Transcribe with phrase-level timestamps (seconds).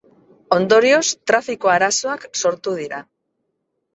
[0.55, 1.01] Ondorioz,
[1.31, 3.03] trafiko arazoak sortu dira.